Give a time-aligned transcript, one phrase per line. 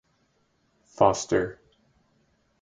[0.95, 1.61] Foster.